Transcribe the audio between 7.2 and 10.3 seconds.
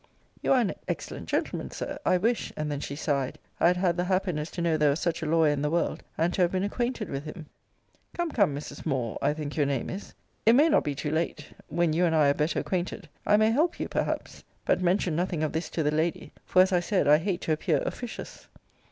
him. Come, come, Mrs. Moore, I think your name is,